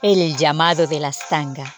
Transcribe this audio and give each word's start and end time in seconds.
el 0.00 0.36
llamado 0.36 0.86
de 0.86 1.00
la 1.00 1.08
Astanga. 1.08 1.74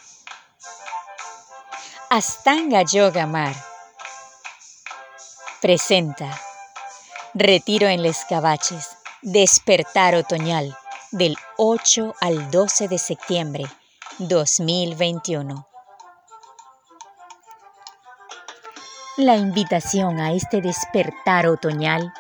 Astanga 2.11 2.83
Yoga 2.83 3.27
Mar 3.27 3.55
presenta 5.63 6.29
Retiro 7.33 7.89
en 7.89 8.03
Les 8.03 8.27
Cabaches, 8.27 8.99
Despertar 9.23 10.17
Otoñal, 10.17 10.77
del 11.13 11.35
8 11.57 12.15
al 12.21 12.51
12 12.51 12.89
de 12.89 12.99
septiembre 12.99 13.65
2021. 14.19 15.67
La 19.17 19.37
invitación 19.37 20.21
a 20.21 20.33
este 20.33 20.61
despertar 20.61 21.47
otoñal 21.47 22.13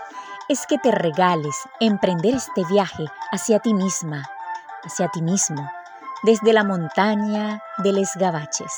es 0.49 0.67
que 0.67 0.79
te 0.79 0.91
regales 0.91 1.57
emprender 1.79 2.35
este 2.35 2.65
viaje 2.65 3.05
hacia 3.33 3.59
ti 3.59 3.75
misma, 3.75 4.29
hacia 4.83 5.09
ti 5.09 5.23
mismo, 5.23 5.71
desde 6.23 6.53
la 6.53 6.65
montaña 6.65 7.63
de 7.79 7.93
Les 7.93 8.11
Gabaches, 8.15 8.73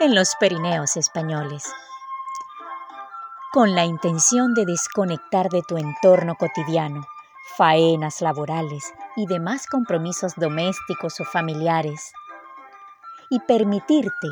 en 0.00 0.16
los 0.16 0.34
Pirineos 0.40 0.96
españoles, 0.96 1.64
con 3.52 3.76
la 3.76 3.84
intención 3.84 4.52
de 4.52 4.66
desconectar 4.66 5.48
de 5.48 5.62
tu 5.62 5.76
entorno 5.76 6.34
cotidiano, 6.34 7.06
faenas 7.56 8.20
laborales 8.20 8.92
y 9.14 9.26
demás 9.26 9.68
compromisos 9.68 10.34
domésticos 10.34 11.20
o 11.20 11.24
familiares, 11.24 12.10
y 13.30 13.38
permitirte 13.40 14.28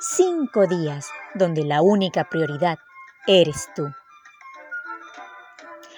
cinco 0.00 0.66
días 0.66 1.10
donde 1.34 1.64
la 1.64 1.80
única 1.80 2.28
prioridad 2.28 2.78
eres 3.26 3.70
tú. 3.74 3.90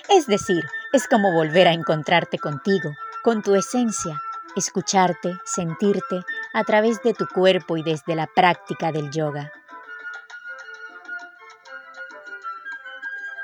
Es 0.09 0.29
decir, 0.29 0.63
es 0.93 1.09
como 1.09 1.33
volver 1.33 1.67
a 1.67 1.73
encontrarte 1.73 2.39
contigo, 2.39 2.91
con 3.25 3.43
tu 3.43 3.57
esencia, 3.57 4.21
escucharte, 4.57 5.39
sentirte 5.45 6.23
a 6.53 6.65
través 6.65 7.03
de 7.03 7.15
tu 7.15 7.27
cuerpo 7.27 7.77
y 7.77 7.83
desde 7.83 8.15
la 8.15 8.27
práctica 8.27 8.93
del 8.93 9.11
yoga. 9.11 9.53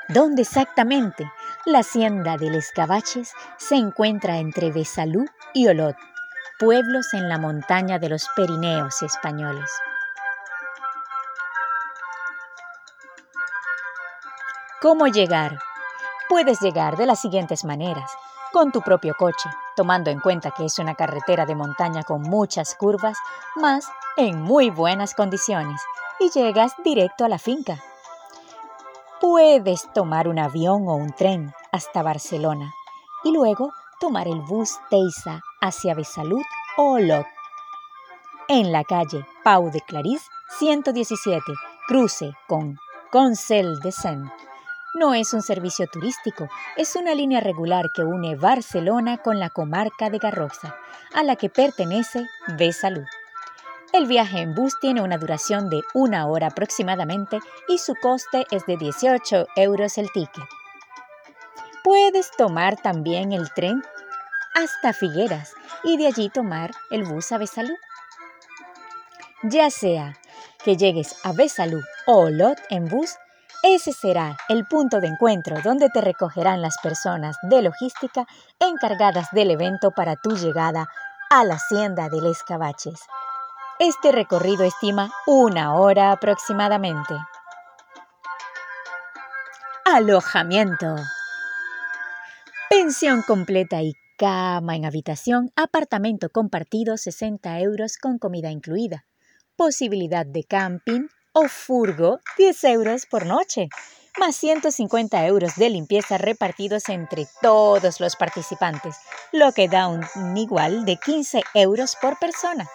¿Dónde 0.07 0.41
exactamente? 0.41 1.31
La 1.65 1.79
hacienda 1.79 2.37
de 2.37 2.49
Les 2.49 2.71
Cabaches 2.71 3.33
se 3.57 3.75
encuentra 3.75 4.37
entre 4.37 4.71
Besalú 4.71 5.25
y 5.53 5.67
Olot, 5.67 5.95
pueblos 6.59 7.13
en 7.13 7.29
la 7.29 7.37
montaña 7.37 7.97
de 7.97 8.09
los 8.09 8.27
Pirineos 8.35 9.01
españoles. 9.01 9.71
¿Cómo 14.81 15.07
llegar? 15.07 15.59
Puedes 16.27 16.59
llegar 16.59 16.97
de 16.97 17.05
las 17.05 17.21
siguientes 17.21 17.63
maneras 17.63 18.11
con 18.51 18.71
tu 18.71 18.81
propio 18.81 19.15
coche, 19.17 19.49
tomando 19.75 20.09
en 20.09 20.19
cuenta 20.19 20.51
que 20.51 20.65
es 20.65 20.79
una 20.79 20.95
carretera 20.95 21.45
de 21.45 21.55
montaña 21.55 22.03
con 22.03 22.21
muchas 22.21 22.75
curvas, 22.75 23.17
más 23.55 23.89
en 24.17 24.41
muy 24.41 24.69
buenas 24.69 25.15
condiciones, 25.15 25.81
y 26.19 26.29
llegas 26.29 26.73
directo 26.83 27.25
a 27.25 27.29
la 27.29 27.39
finca. 27.39 27.81
Puedes 29.19 29.91
tomar 29.93 30.27
un 30.27 30.39
avión 30.39 30.87
o 30.87 30.95
un 30.95 31.13
tren 31.13 31.53
hasta 31.71 32.03
Barcelona 32.03 32.73
y 33.23 33.31
luego 33.31 33.71
tomar 33.99 34.27
el 34.27 34.41
bus 34.41 34.79
Teisa 34.89 35.41
hacia 35.61 35.93
Besalud 35.93 36.41
o 36.77 36.93
Olot. 36.93 37.25
En 38.47 38.71
la 38.71 38.83
calle 38.83 39.25
Pau 39.43 39.71
de 39.71 39.81
Clarís 39.81 40.27
117, 40.59 41.41
cruce 41.87 42.33
con 42.47 42.77
Concel 43.11 43.79
de 43.79 43.91
Saint 43.91 44.31
no 44.93 45.13
es 45.13 45.33
un 45.33 45.41
servicio 45.41 45.87
turístico, 45.87 46.49
es 46.75 46.95
una 46.95 47.15
línea 47.15 47.39
regular 47.39 47.91
que 47.93 48.03
une 48.03 48.35
Barcelona 48.35 49.17
con 49.17 49.39
la 49.39 49.49
comarca 49.49 50.09
de 50.09 50.17
Garroxa, 50.17 50.75
a 51.13 51.23
la 51.23 51.35
que 51.35 51.49
pertenece 51.49 52.27
Besalú. 52.57 53.05
El 53.93 54.05
viaje 54.05 54.39
en 54.39 54.55
bus 54.55 54.79
tiene 54.79 55.01
una 55.01 55.17
duración 55.17 55.69
de 55.69 55.83
una 55.93 56.27
hora 56.27 56.47
aproximadamente 56.47 57.39
y 57.67 57.77
su 57.77 57.95
coste 57.95 58.45
es 58.49 58.65
de 58.65 58.77
18 58.77 59.47
euros 59.57 59.97
el 59.97 60.11
ticket. 60.11 60.45
Puedes 61.83 62.31
tomar 62.31 62.79
también 62.81 63.33
el 63.33 63.51
tren 63.53 63.83
hasta 64.53 64.93
Figueras 64.93 65.53
y 65.83 65.97
de 65.97 66.07
allí 66.07 66.29
tomar 66.29 66.71
el 66.89 67.03
bus 67.03 67.31
a 67.31 67.37
Besalú. 67.37 67.75
Ya 69.43 69.69
sea 69.69 70.17
que 70.63 70.77
llegues 70.77 71.15
a 71.25 71.33
Besalú 71.33 71.81
o 72.05 72.25
Olot 72.25 72.59
en 72.69 72.87
bus, 72.87 73.15
ese 73.63 73.93
será 73.93 74.37
el 74.49 74.65
punto 74.65 74.99
de 75.01 75.07
encuentro 75.07 75.57
donde 75.63 75.89
te 75.89 76.01
recogerán 76.01 76.61
las 76.61 76.77
personas 76.81 77.37
de 77.43 77.61
logística 77.61 78.25
encargadas 78.59 79.27
del 79.31 79.51
evento 79.51 79.91
para 79.91 80.15
tu 80.15 80.31
llegada 80.35 80.87
a 81.29 81.43
la 81.43 81.55
hacienda 81.55 82.09
de 82.09 82.21
Les 82.21 82.41
Cabaches. 82.43 82.99
Este 83.77 84.11
recorrido 84.11 84.63
estima 84.63 85.11
una 85.27 85.75
hora 85.75 86.11
aproximadamente. 86.11 87.13
Alojamiento. 89.85 90.95
Pensión 92.69 93.21
completa 93.21 93.81
y 93.81 93.93
cama 94.17 94.75
en 94.75 94.85
habitación, 94.85 95.51
apartamento 95.55 96.29
compartido 96.29 96.97
60 96.97 97.59
euros 97.59 97.97
con 97.97 98.17
comida 98.17 98.49
incluida. 98.49 99.05
Posibilidad 99.55 100.25
de 100.25 100.43
camping 100.45 101.07
o 101.33 101.47
furgo 101.47 102.19
10 102.37 102.63
euros 102.65 103.05
por 103.05 103.25
noche, 103.25 103.69
más 104.17 104.35
150 104.35 105.25
euros 105.25 105.55
de 105.55 105.69
limpieza 105.69 106.17
repartidos 106.17 106.89
entre 106.89 107.27
todos 107.41 107.99
los 107.99 108.15
participantes, 108.15 108.97
lo 109.31 109.51
que 109.53 109.67
da 109.67 109.87
un 109.87 110.37
igual 110.37 110.85
de 110.85 110.97
15 110.97 111.43
euros 111.53 111.95
por 112.01 112.19
persona. 112.19 112.67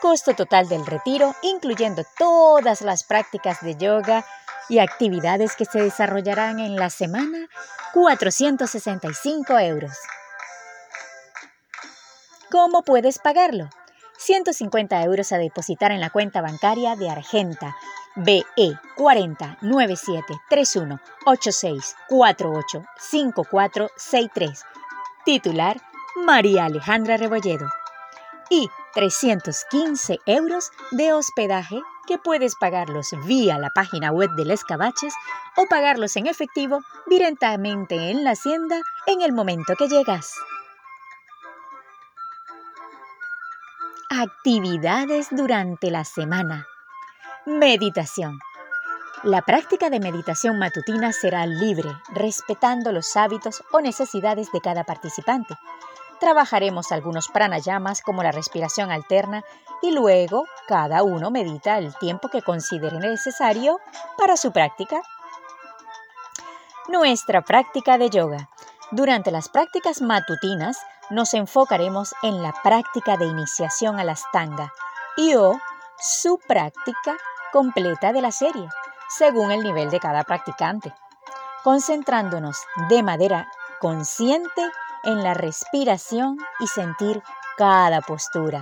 Costo 0.00 0.34
total 0.34 0.68
del 0.68 0.86
retiro, 0.86 1.34
incluyendo 1.42 2.04
todas 2.18 2.82
las 2.82 3.02
prácticas 3.02 3.60
de 3.62 3.76
yoga 3.76 4.24
y 4.68 4.78
actividades 4.78 5.56
que 5.56 5.64
se 5.64 5.82
desarrollarán 5.82 6.60
en 6.60 6.76
la 6.76 6.90
semana, 6.90 7.48
465 7.94 9.58
euros. 9.58 9.96
¿Cómo 12.50 12.82
puedes 12.82 13.18
pagarlo? 13.18 13.70
150 14.18 15.02
euros 15.04 15.32
a 15.32 15.38
depositar 15.38 15.92
en 15.92 16.00
la 16.00 16.10
cuenta 16.10 16.42
bancaria 16.42 16.96
de 16.96 17.08
Argenta 17.08 17.76
BE 18.16 18.44
40 18.96 19.58
97 19.62 20.24
31 20.50 21.00
86 21.24 21.96
48 22.08 22.84
54 22.98 23.90
63. 23.96 24.62
Titular 25.24 25.80
María 26.16 26.64
Alejandra 26.64 27.16
Rebolledo. 27.16 27.68
Y 28.50 28.68
315 28.94 30.18
euros 30.26 30.70
de 30.90 31.12
hospedaje 31.12 31.80
que 32.08 32.18
puedes 32.18 32.56
pagarlos 32.56 33.10
vía 33.26 33.58
la 33.58 33.70
página 33.70 34.10
web 34.10 34.30
del 34.30 34.50
Escabaches 34.50 35.14
o 35.56 35.66
pagarlos 35.66 36.16
en 36.16 36.26
efectivo 36.26 36.80
directamente 37.06 38.10
en 38.10 38.24
la 38.24 38.30
hacienda 38.30 38.80
en 39.06 39.20
el 39.20 39.32
momento 39.32 39.74
que 39.76 39.88
llegas. 39.88 40.32
Actividades 44.10 45.28
durante 45.30 45.90
la 45.90 46.02
semana. 46.02 46.66
Meditación. 47.44 48.38
La 49.22 49.42
práctica 49.42 49.90
de 49.90 50.00
meditación 50.00 50.58
matutina 50.58 51.12
será 51.12 51.44
libre, 51.44 51.90
respetando 52.14 52.90
los 52.90 53.14
hábitos 53.18 53.62
o 53.70 53.82
necesidades 53.82 54.50
de 54.50 54.62
cada 54.62 54.84
participante. 54.84 55.54
Trabajaremos 56.20 56.90
algunos 56.90 57.28
pranayamas 57.28 58.00
como 58.00 58.22
la 58.22 58.32
respiración 58.32 58.90
alterna 58.90 59.42
y 59.82 59.90
luego 59.90 60.46
cada 60.66 61.02
uno 61.02 61.30
medita 61.30 61.76
el 61.76 61.94
tiempo 61.96 62.30
que 62.30 62.40
considere 62.40 62.98
necesario 63.00 63.78
para 64.16 64.38
su 64.38 64.52
práctica. 64.52 65.02
Nuestra 66.88 67.42
práctica 67.42 67.98
de 67.98 68.08
yoga. 68.08 68.48
Durante 68.90 69.30
las 69.30 69.50
prácticas 69.50 70.00
matutinas 70.00 70.78
nos 71.10 71.34
enfocaremos 71.34 72.14
en 72.22 72.42
la 72.42 72.52
práctica 72.62 73.16
de 73.16 73.26
iniciación 73.26 73.98
a 73.98 74.04
la 74.04 74.14
stanga 74.14 74.72
y 75.16 75.34
o 75.34 75.58
su 75.98 76.38
práctica 76.46 77.16
completa 77.52 78.12
de 78.12 78.20
la 78.20 78.30
serie, 78.30 78.68
según 79.08 79.50
el 79.50 79.62
nivel 79.62 79.90
de 79.90 80.00
cada 80.00 80.22
practicante, 80.24 80.94
concentrándonos 81.64 82.58
de 82.88 83.02
manera 83.02 83.50
consciente 83.80 84.70
en 85.04 85.22
la 85.22 85.34
respiración 85.34 86.38
y 86.60 86.66
sentir 86.66 87.22
cada 87.56 88.00
postura. 88.00 88.60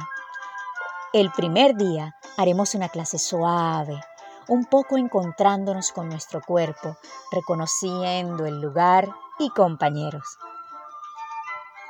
El 1.13 1.31
primer 1.33 1.77
día 1.77 2.15
haremos 2.37 2.75
una 2.75 2.89
clase 2.89 3.19
suave, 3.19 4.01
un 4.49 4.65
poco 4.65 4.97
encontrándonos 4.97 5.93
con 5.93 6.09
nuestro 6.09 6.41
cuerpo, 6.41 6.97
reconociendo 7.33 8.47
el 8.47 8.61
lugar 8.61 9.09
y 9.39 9.51
compañeros. 9.51 10.39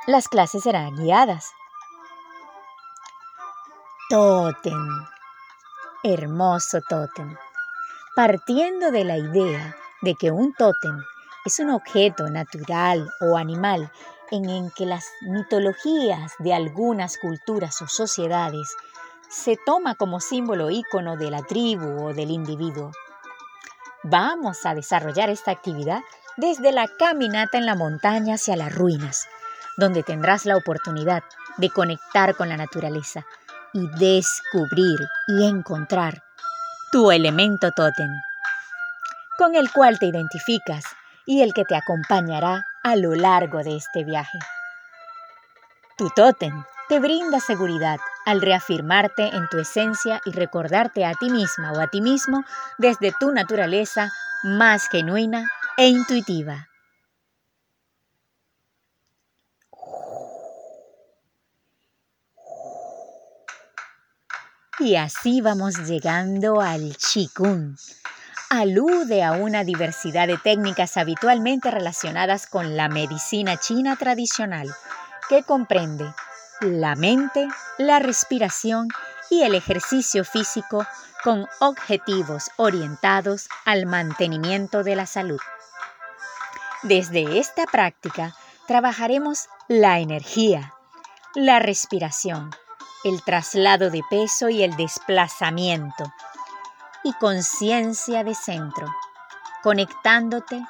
Las 0.07 0.29
clases 0.29 0.63
serán 0.63 0.95
guiadas. 0.95 1.51
Totem. 4.09 5.05
Hermoso 6.05 6.81
tótem. 6.89 7.37
Partiendo 8.15 8.93
de 8.93 9.03
la 9.03 9.19
idea 9.19 9.75
de 10.03 10.15
que 10.15 10.31
un 10.31 10.55
tótem 10.55 11.03
es 11.45 11.59
un 11.59 11.71
objeto 11.71 12.31
natural 12.31 13.11
o 13.21 13.37
animal 13.37 13.91
en 14.31 14.71
que 14.71 14.87
las 14.87 15.11
mitologías 15.23 16.35
de 16.39 16.55
algunas 16.55 17.19
culturas 17.19 17.83
o 17.83 17.89
sociedades 17.89 18.77
se 19.29 19.57
toma 19.67 19.97
como 19.97 20.21
símbolo 20.21 20.71
ícono 20.71 21.17
de 21.17 21.33
la 21.33 21.43
tribu 21.43 22.07
o 22.07 22.15
del 22.15 22.31
individuo. 22.31 22.93
Vamos 24.05 24.67
a 24.67 24.75
desarrollar 24.77 25.31
esta 25.31 25.51
actividad 25.51 26.01
desde 26.37 26.71
la 26.71 26.87
caminata 26.97 27.59
en 27.59 27.67
la 27.67 27.75
montaña 27.75 28.35
hacia 28.35 28.55
las 28.55 28.73
ruinas, 28.73 29.27
donde 29.77 30.03
tendrás 30.03 30.47
la 30.47 30.57
oportunidad 30.57 31.23
de 31.57 31.71
conectar 31.71 32.35
con 32.35 32.49
la 32.49 32.57
naturaleza 32.57 33.25
y 33.73 33.87
descubrir 33.99 34.99
y 35.29 35.47
encontrar 35.47 36.23
tu 36.93 37.11
elemento 37.11 37.71
tótem, 37.73 38.11
con 39.37 39.55
el 39.55 39.71
cual 39.71 39.99
te 39.99 40.07
identificas 40.07 40.85
y 41.27 41.43
el 41.43 41.53
que 41.53 41.65
te 41.65 41.77
acompañará 41.77 42.67
a 42.83 42.97
lo 42.97 43.15
largo 43.15 43.63
de 43.63 43.77
este 43.77 44.05
viaje. 44.05 44.39
Tu 45.99 46.09
tótem 46.11 46.65
te 46.89 47.01
brinda 47.01 47.41
seguridad 47.41 47.99
al 48.25 48.41
reafirmarte 48.41 49.35
en 49.35 49.49
tu 49.49 49.59
esencia 49.59 50.21
y 50.25 50.31
recordarte 50.31 51.05
a 51.05 51.15
ti 51.15 51.31
misma 51.31 51.73
o 51.73 51.81
a 51.81 51.89
ti 51.89 52.01
mismo 52.01 52.45
desde 52.79 53.13
tu 53.19 53.33
naturaleza 53.33 54.13
más 54.45 54.89
genuina 54.89 55.51
e 55.77 55.89
intuitiva. 55.89 56.69
Y 64.79 64.97
así 64.97 65.41
vamos 65.41 65.89
llegando 65.89 66.61
al 66.61 66.95
Qigong. 66.99 67.77
Alude 68.51 69.25
a 69.25 69.33
una 69.33 69.65
diversidad 69.65 70.29
de 70.29 70.37
técnicas 70.37 70.99
habitualmente 70.99 71.71
relacionadas 71.71 72.47
con 72.47 72.77
la 72.77 72.91
medicina 72.91 73.57
china 73.57 73.97
tradicional, 73.97 74.69
que 75.31 75.43
comprende 75.45 76.13
la 76.61 76.95
mente, 76.95 77.49
la 77.79 78.01
respiración 78.01 78.89
y 79.31 79.45
el 79.45 79.55
ejercicio 79.55 80.25
físico 80.25 80.87
con 81.25 81.49
objetivos 81.61 82.51
orientados 82.57 83.49
al 83.65 83.87
mantenimiento 83.87 84.83
de 84.83 84.95
la 84.95 85.07
salud. 85.07 85.41
Desde 86.83 87.39
esta 87.39 87.65
práctica 87.65 88.35
trabajaremos 88.67 89.49
la 89.69 90.01
energía, 90.01 90.75
la 91.35 91.61
respiración, 91.61 92.51
el 93.07 93.23
traslado 93.23 93.89
de 93.89 94.03
peso 94.11 94.49
y 94.49 94.65
el 94.65 94.75
desplazamiento, 94.75 96.13
y 97.05 97.13
conciencia 97.13 98.25
de 98.25 98.35
centro, 98.35 98.93
conectándote 99.63 100.61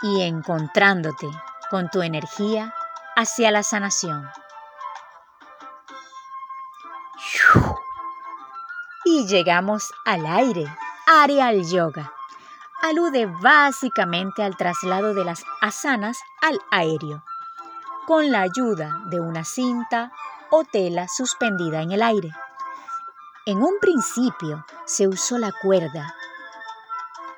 y 0.00 0.22
encontrándote 0.22 1.28
con 1.68 1.90
tu 1.90 2.00
energía 2.00 2.72
hacia 3.16 3.50
la 3.50 3.62
sanación. 3.62 4.26
Y 9.04 9.26
llegamos 9.26 9.92
al 10.06 10.24
aire, 10.24 10.64
Areal 11.06 11.66
Yoga. 11.66 12.10
Alude 12.80 13.26
básicamente 13.26 14.42
al 14.42 14.56
traslado 14.56 15.12
de 15.12 15.26
las 15.26 15.44
asanas 15.60 16.18
al 16.40 16.58
aéreo, 16.70 17.22
con 18.06 18.32
la 18.32 18.40
ayuda 18.40 19.02
de 19.08 19.20
una 19.20 19.44
cinta 19.44 20.10
o 20.56 20.64
tela 20.64 21.08
suspendida 21.08 21.82
en 21.82 21.90
el 21.90 22.02
aire. 22.02 22.30
En 23.44 23.58
un 23.58 23.80
principio 23.80 24.64
se 24.86 25.08
usó 25.08 25.36
la 25.36 25.50
cuerda. 25.50 26.14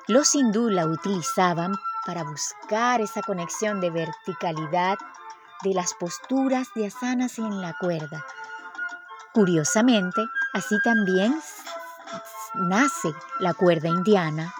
Los 0.06 0.34
hindú 0.34 0.68
la 0.68 0.86
utilizaban 0.86 1.74
para 2.04 2.24
buscar 2.24 3.00
esa 3.00 3.22
conexión 3.22 3.80
de 3.80 3.90
verticalidad 3.90 4.98
de 5.62 5.72
las 5.72 5.94
posturas 5.94 6.68
de 6.74 6.88
asanas 6.88 7.38
en 7.38 7.62
la 7.62 7.74
cuerda. 7.80 8.24
Curiosamente, 9.32 10.22
así 10.52 10.76
también 10.84 11.40
nace 12.54 13.14
la 13.40 13.54
cuerda 13.54 13.88
indiana 13.88 14.52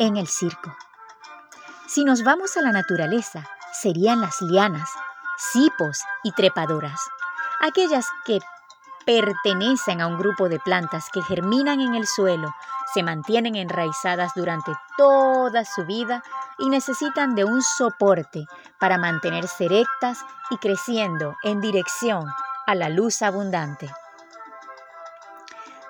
en 0.00 0.16
el 0.16 0.26
circo. 0.26 0.74
Si 1.86 2.04
nos 2.04 2.24
vamos 2.24 2.56
a 2.56 2.62
la 2.62 2.72
naturaleza, 2.72 3.48
serían 3.72 4.20
las 4.20 4.42
lianas, 4.42 4.90
cipos 5.52 6.00
y 6.24 6.32
trepadoras 6.32 7.00
aquellas 7.66 8.06
que 8.24 8.40
pertenecen 9.04 10.00
a 10.00 10.06
un 10.06 10.18
grupo 10.18 10.48
de 10.48 10.58
plantas 10.58 11.08
que 11.12 11.22
germinan 11.22 11.80
en 11.80 11.94
el 11.94 12.06
suelo, 12.06 12.52
se 12.92 13.02
mantienen 13.02 13.54
enraizadas 13.54 14.32
durante 14.34 14.72
toda 14.96 15.64
su 15.64 15.84
vida 15.84 16.22
y 16.58 16.68
necesitan 16.68 17.34
de 17.34 17.44
un 17.44 17.62
soporte 17.62 18.46
para 18.80 18.98
mantenerse 18.98 19.66
erectas 19.66 20.24
y 20.50 20.56
creciendo 20.56 21.36
en 21.44 21.60
dirección 21.60 22.26
a 22.66 22.74
la 22.74 22.88
luz 22.88 23.22
abundante. 23.22 23.88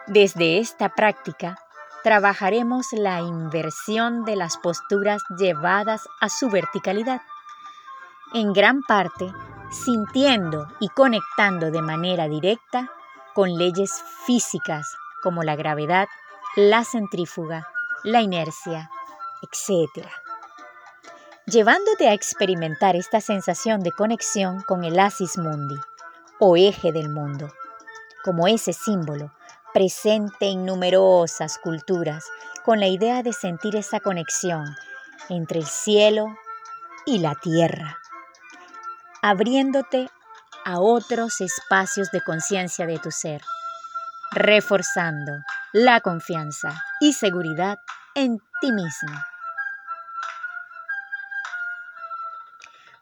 Desde 0.07 0.59
esta 0.59 0.91
práctica, 0.91 1.59
trabajaremos 2.05 2.87
la 2.93 3.21
inversión 3.21 4.25
de 4.25 4.37
las 4.37 4.57
posturas 4.59 5.23
llevadas 5.39 6.07
a 6.21 6.29
su 6.29 6.49
verticalidad. 6.49 7.23
En 8.33 8.53
gran 8.53 8.83
parte, 8.83 9.33
sintiendo 9.77 10.67
y 10.81 10.89
conectando 10.89 11.71
de 11.71 11.83
manera 11.83 12.29
directa 12.29 12.91
con 13.35 13.57
leyes 13.57 13.93
físicas 14.25 14.97
como 15.23 15.43
la 15.43 15.57
gravedad, 15.57 16.09
la 16.57 16.85
centrífuga, 16.85 17.67
la 18.03 18.23
inercia, 18.23 18.91
etc. 19.43 20.07
Llevándote 21.47 22.09
a 22.09 22.15
experimentar 22.15 22.97
esta 22.97 23.21
sensación 23.21 23.81
de 23.81 23.91
conexión 23.91 24.63
con 24.63 24.85
el 24.85 24.99
Asis 24.99 25.39
Mundi, 25.39 25.79
o 26.39 26.57
eje 26.57 26.93
del 26.93 27.09
mundo, 27.09 27.53
como 28.25 28.49
ese 28.49 28.73
símbolo 28.73 29.33
presente 29.73 30.49
en 30.49 30.65
numerosas 30.65 31.59
culturas, 31.59 32.25
con 32.65 32.81
la 32.81 32.89
idea 32.89 33.23
de 33.23 33.33
sentir 33.33 33.77
esa 33.77 34.01
conexión 34.01 34.65
entre 35.29 35.61
el 35.61 35.67
cielo 35.67 36.27
y 37.05 37.19
la 37.19 37.35
tierra 37.35 37.99
abriéndote 39.29 40.09
a 40.65 40.79
otros 40.79 41.41
espacios 41.41 42.13
de 42.13 42.21
conciencia 42.21 42.87
de 42.87 43.01
tu 43.01 43.11
ser, 43.11 43.43
reforzando 44.31 45.33
la 45.73 46.01
confianza 46.01 46.81
y 47.01 47.13
seguridad 47.13 47.81
en 48.15 48.39
ti 48.61 48.71
mismo. 48.71 49.19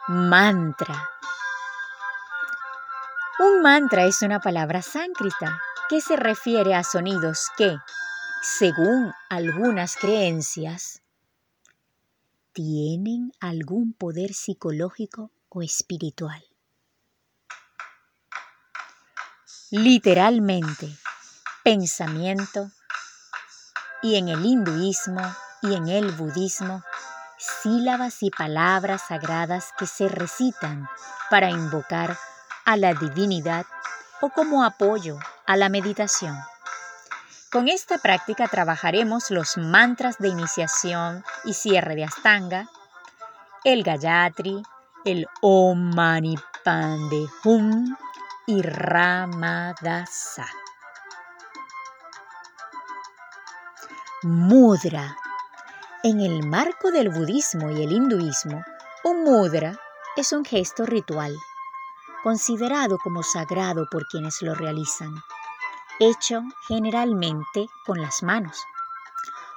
Mantra. 0.08 1.10
Un 3.38 3.60
mantra 3.60 4.06
es 4.06 4.22
una 4.22 4.40
palabra 4.40 4.80
sánscrita 4.80 5.60
que 5.90 6.00
se 6.00 6.16
refiere 6.16 6.74
a 6.74 6.84
sonidos 6.84 7.48
que, 7.58 7.76
según 8.40 9.12
algunas 9.28 9.96
creencias, 9.96 11.02
tienen 12.54 13.30
algún 13.40 13.92
poder 13.92 14.32
psicológico 14.32 15.33
espiritual. 15.62 16.44
Literalmente, 19.70 20.88
pensamiento 21.62 22.70
y 24.02 24.16
en 24.16 24.28
el 24.28 24.44
hinduismo 24.44 25.22
y 25.62 25.74
en 25.74 25.88
el 25.88 26.12
budismo, 26.12 26.82
sílabas 27.38 28.22
y 28.22 28.30
palabras 28.30 29.02
sagradas 29.08 29.72
que 29.78 29.86
se 29.86 30.08
recitan 30.08 30.88
para 31.30 31.50
invocar 31.50 32.16
a 32.64 32.76
la 32.76 32.94
divinidad 32.94 33.66
o 34.20 34.30
como 34.30 34.64
apoyo 34.64 35.18
a 35.46 35.56
la 35.56 35.68
meditación. 35.68 36.38
Con 37.50 37.68
esta 37.68 37.98
práctica 37.98 38.48
trabajaremos 38.48 39.30
los 39.30 39.56
mantras 39.56 40.18
de 40.18 40.28
iniciación 40.28 41.24
y 41.44 41.54
cierre 41.54 41.94
de 41.94 42.04
Astanga, 42.04 42.68
el 43.64 43.82
Gayatri, 43.82 44.62
el 45.04 45.26
Om 45.42 45.90
Padme 46.64 47.26
Hum 47.44 47.94
y 48.46 48.62
Ramadasa. 48.62 50.46
Mudra. 54.22 55.14
En 56.02 56.20
el 56.20 56.46
marco 56.46 56.90
del 56.90 57.10
budismo 57.10 57.70
y 57.70 57.82
el 57.82 57.92
hinduismo, 57.92 58.64
un 59.04 59.24
mudra 59.24 59.78
es 60.16 60.32
un 60.32 60.42
gesto 60.42 60.86
ritual, 60.86 61.36
considerado 62.22 62.96
como 62.96 63.22
sagrado 63.22 63.86
por 63.90 64.06
quienes 64.06 64.40
lo 64.40 64.54
realizan, 64.54 65.14
hecho 66.00 66.42
generalmente 66.66 67.66
con 67.84 68.00
las 68.00 68.22
manos. 68.22 68.56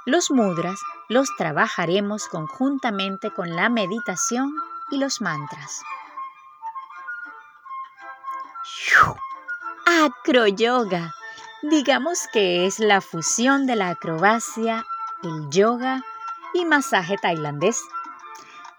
Los 0.05 0.29
mudras 0.29 0.79
los 1.07 1.33
trabajaremos 1.37 2.27
conjuntamente 2.27 3.31
con 3.31 3.55
la 3.55 3.69
meditación 3.69 4.53
y 4.91 4.97
los 4.97 5.21
mantras. 5.21 5.81
Acroyoga. 9.85 11.13
Digamos 11.61 12.27
que 12.31 12.65
es 12.65 12.79
la 12.79 13.01
fusión 13.01 13.65
de 13.65 13.75
la 13.75 13.89
acrobacia, 13.89 14.85
el 15.23 15.49
yoga 15.49 16.03
y 16.53 16.65
masaje 16.65 17.17
tailandés. 17.17 17.81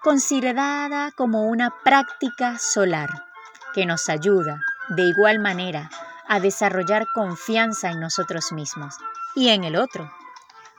considerada 0.03 1.11
como 1.13 1.49
una 1.49 1.75
práctica 1.83 2.57
solar 2.59 3.27
que 3.75 3.85
nos 3.85 4.09
ayuda 4.09 4.63
de 4.89 5.03
igual 5.03 5.41
manera 5.41 5.91
a 6.29 6.41
desarrollar 6.41 7.07
confianza 7.13 7.91
en 7.91 8.01
nosotros 8.01 8.53
mismos 8.53 8.95
y 9.35 9.49
en 9.49 9.65
el 9.65 9.77
otro. 9.77 10.11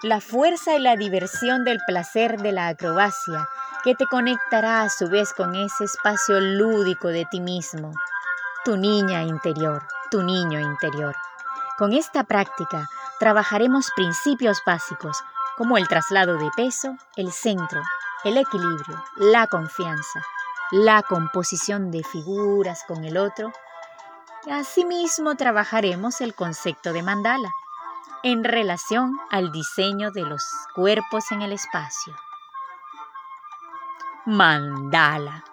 La 0.01 0.21
fuerza 0.21 0.75
y 0.75 0.79
la 0.79 0.95
diversión 0.95 1.65
del 1.65 1.79
placer 1.85 2.39
de 2.39 2.53
la 2.53 2.69
acrobacia 2.69 3.47
que 3.83 3.95
te 3.95 4.05
conectará 4.07 4.81
a 4.81 4.89
su 4.89 5.07
vez 5.09 5.33
con 5.33 5.55
ese 5.55 5.85
espacio 5.85 6.39
lúdico 6.39 7.07
de 7.07 7.25
ti 7.25 7.39
mismo, 7.39 7.93
tu 8.65 8.75
niña 8.75 9.23
interior, 9.23 9.83
tu 10.11 10.21
niño 10.21 10.59
interior. 10.59 11.15
Con 11.77 11.93
esta 11.93 12.23
práctica 12.23 12.89
trabajaremos 13.19 13.89
principios 13.95 14.61
básicos 14.65 15.17
como 15.57 15.77
el 15.77 15.87
traslado 15.87 16.37
de 16.37 16.49
peso, 16.55 16.95
el 17.15 17.31
centro, 17.31 17.81
el 18.25 18.37
equilibrio, 18.37 19.01
la 19.15 19.47
confianza, 19.47 20.25
la 20.71 21.01
composición 21.03 21.89
de 21.89 22.03
figuras 22.03 22.83
con 22.85 23.05
el 23.05 23.17
otro. 23.17 23.51
Asimismo 24.51 25.35
trabajaremos 25.35 26.19
el 26.21 26.35
concepto 26.35 26.91
de 26.91 27.03
mandala 27.03 27.49
en 28.23 28.43
relación 28.43 29.13
al 29.31 29.51
diseño 29.51 30.11
de 30.11 30.23
los 30.23 30.43
cuerpos 30.75 31.31
en 31.31 31.41
el 31.41 31.53
espacio. 31.53 32.13
Mandala. 34.31 35.43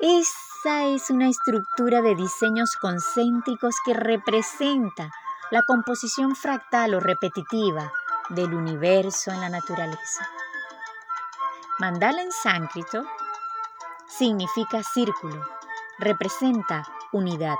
Esa 0.00 0.84
es 0.84 1.10
una 1.10 1.28
estructura 1.28 2.00
de 2.00 2.14
diseños 2.14 2.74
concéntricos 2.80 3.74
que 3.84 3.92
representa 3.92 5.10
la 5.50 5.60
composición 5.60 6.36
fractal 6.36 6.94
o 6.94 7.00
repetitiva 7.00 7.92
del 8.30 8.54
universo 8.54 9.30
en 9.30 9.42
la 9.42 9.50
naturaleza. 9.50 10.26
Mandala 11.80 12.22
en 12.22 12.32
sánscrito 12.32 13.04
significa 14.06 14.82
círculo, 14.82 15.44
representa 15.98 16.88
unidad, 17.12 17.58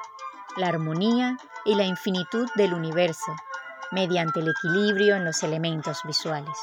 la 0.57 0.69
armonía 0.69 1.37
y 1.67 1.75
la 1.75 1.85
infinitud 1.85 2.49
del 2.55 2.73
universo 2.73 3.37
mediante 3.91 4.41
el 4.41 4.49
equilibrio 4.49 5.15
en 5.15 5.27
los 5.27 5.43
elementos 5.43 6.01
visuales. 6.05 6.57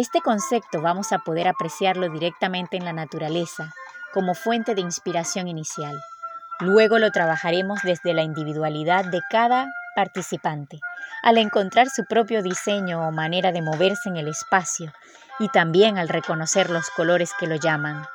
Este 0.00 0.22
concepto 0.22 0.80
vamos 0.80 1.12
a 1.12 1.18
poder 1.18 1.46
apreciarlo 1.46 2.08
directamente 2.08 2.78
en 2.78 2.86
la 2.86 2.94
naturaleza 2.94 3.74
como 4.14 4.34
fuente 4.34 4.74
de 4.74 4.80
inspiración 4.80 5.46
inicial. 5.46 5.94
Luego 6.58 6.98
lo 6.98 7.12
trabajaremos 7.12 7.80
desde 7.82 8.14
la 8.14 8.22
individualidad 8.22 9.04
de 9.04 9.20
cada 9.28 9.66
participante, 9.94 10.80
al 11.22 11.36
encontrar 11.36 11.90
su 11.90 12.06
propio 12.06 12.42
diseño 12.42 13.06
o 13.06 13.12
manera 13.12 13.52
de 13.52 13.60
moverse 13.60 14.08
en 14.08 14.16
el 14.16 14.28
espacio 14.28 14.90
y 15.38 15.50
también 15.50 15.98
al 15.98 16.08
reconocer 16.08 16.70
los 16.70 16.88
colores 16.88 17.32
que 17.38 17.46
lo 17.46 17.56
llaman, 17.56 18.06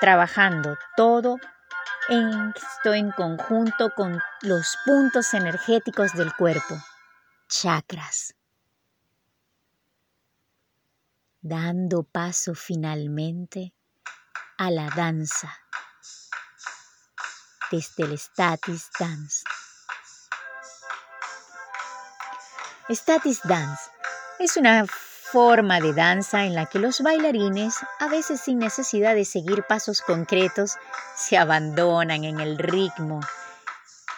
trabajando 0.00 0.78
todo 0.96 1.38
esto 2.08 2.94
en 2.94 3.10
conjunto 3.10 3.90
con 3.96 4.22
los 4.42 4.78
puntos 4.86 5.34
energéticos 5.34 6.12
del 6.12 6.32
cuerpo, 6.36 6.76
chakras. 7.48 8.35
Dando 11.48 12.02
paso 12.02 12.56
finalmente 12.56 13.72
a 14.58 14.68
la 14.68 14.90
danza 14.90 15.56
desde 17.70 18.02
el 18.02 18.14
status 18.14 18.90
dance. 18.98 19.44
Status 22.88 23.42
dance 23.44 23.80
es 24.40 24.56
una 24.56 24.86
forma 24.88 25.78
de 25.78 25.92
danza 25.92 26.46
en 26.46 26.56
la 26.56 26.66
que 26.66 26.80
los 26.80 27.00
bailarines, 27.00 27.76
a 28.00 28.08
veces 28.08 28.40
sin 28.40 28.58
necesidad 28.58 29.14
de 29.14 29.24
seguir 29.24 29.62
pasos 29.68 30.00
concretos, 30.00 30.72
se 31.14 31.38
abandonan 31.38 32.24
en 32.24 32.40
el 32.40 32.58
ritmo 32.58 33.20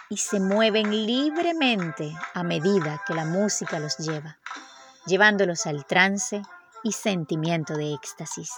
y 0.09 0.17
se 0.17 0.39
mueven 0.39 0.89
libremente 1.05 2.11
a 2.33 2.41
medida 2.41 3.03
que 3.05 3.13
la 3.13 3.25
música 3.25 3.77
los 3.77 3.97
lleva, 3.99 4.39
llevándolos 5.05 5.67
al 5.67 5.85
trance 5.85 6.41
y 6.83 6.91
sentimiento 6.91 7.75
de 7.75 7.93
éxtasis. 7.93 8.51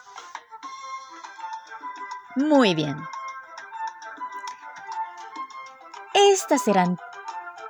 Muy 2.36 2.75
bien. 2.75 2.98
Estas 6.13 6.63
serán 6.63 6.98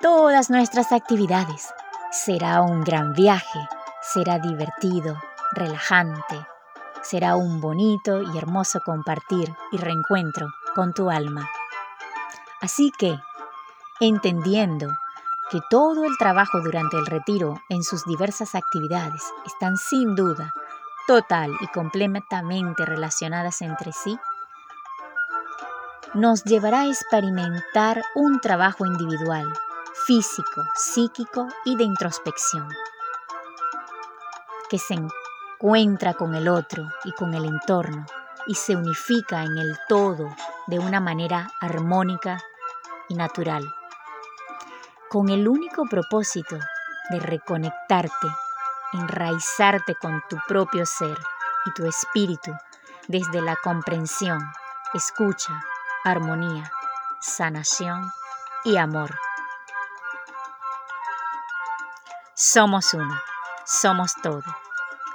todas 0.02 0.50
nuestras 0.50 0.92
actividades. 0.92 1.74
Será 2.12 2.62
un 2.62 2.84
gran 2.84 3.14
viaje 3.14 3.60
será 4.02 4.40
divertido, 4.40 5.16
relajante, 5.52 6.46
será 7.04 7.36
un 7.36 7.62
bonito 7.62 8.22
y 8.22 8.38
hermoso 8.38 8.80
compartir 8.84 9.54
y 9.72 9.78
reencuentro 9.78 10.48
con 10.76 10.94
tu 10.94 11.10
alma. 11.10 11.48
Así 12.62 12.92
que, 12.98 13.18
entendiendo 14.00 14.90
que 15.52 15.60
todo 15.70 16.06
el 16.06 16.18
trabajo 16.18 16.62
durante 16.62 16.98
el 16.98 17.06
retiro 17.06 17.62
en 17.68 17.84
sus 17.84 18.06
diversas 18.06 18.56
actividades 18.56 19.22
están 19.46 19.76
sin 19.76 20.16
duda 20.16 20.54
total 21.08 21.52
y 21.60 21.68
completamente 21.68 22.86
relacionadas 22.86 23.62
entre 23.62 23.92
sí, 23.92 24.18
nos 26.14 26.46
llevará 26.46 26.82
a 26.82 26.88
experimentar 26.88 28.02
un 28.16 28.40
trabajo 28.40 28.86
individual, 28.86 29.52
físico, 30.06 30.64
psíquico 30.76 31.48
y 31.66 31.76
de 31.76 31.84
introspección 31.84 32.70
que 34.70 34.78
se 34.78 34.96
encuentra 34.96 36.14
con 36.14 36.34
el 36.34 36.48
otro 36.48 36.88
y 37.04 37.12
con 37.12 37.34
el 37.34 37.44
entorno 37.44 38.06
y 38.48 38.56
se 38.56 38.78
unifica 38.78 39.44
en 39.44 39.58
el 39.58 39.78
todo 39.90 40.34
de 40.68 40.80
una 40.80 41.02
manera 41.02 41.52
armónica 41.60 42.40
y 43.10 43.16
natural, 43.16 43.64
con 45.12 45.28
el 45.28 45.46
único 45.50 45.84
propósito 45.88 46.58
de 47.10 47.20
reconectarte, 47.20 48.28
enraizarte 48.94 49.94
con 49.96 50.24
tu 50.30 50.38
propio 50.48 50.86
ser 50.86 51.18
y 51.66 51.72
tu 51.74 51.86
espíritu 51.86 52.54
desde 53.10 53.42
la 53.42 53.58
comprensión, 53.58 54.42
escucha, 54.94 55.62
armonía, 56.06 56.72
sanación 57.20 58.10
y 58.64 58.78
amor. 58.78 59.14
Somos 62.34 62.94
uno. 62.94 63.22
Somos 63.66 64.14
todo. 64.24 64.44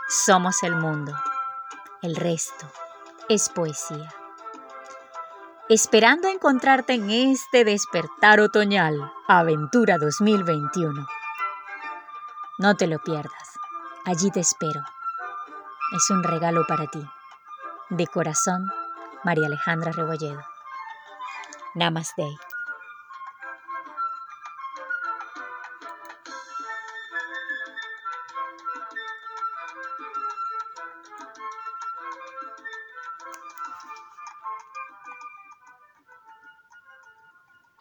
Somos 0.09 0.63
el 0.63 0.77
mundo. 0.77 1.15
El 2.03 2.17
resto 2.17 2.71
es 3.31 3.49
poesía. 3.49 4.16
Esperando 5.69 6.29
encontrarte 6.29 6.93
en 6.93 7.11
este 7.11 7.65
despertar 7.65 8.39
otoñal, 8.39 9.13
Aventura 9.27 9.99
2021. 9.99 11.05
No 12.59 12.77
te 12.77 12.87
lo 12.87 13.01
pierdas. 13.01 13.59
Allí 14.05 14.31
te 14.31 14.39
espero. 14.39 14.81
Es 15.97 16.09
un 16.11 16.23
regalo 16.23 16.65
para 16.69 16.87
ti. 16.87 17.05
De 17.91 18.07
corazón, 18.07 18.71
María 19.25 19.49
Alejandra 19.49 19.91
Rebolledo. 19.91 20.41
Namaste. 21.75 22.29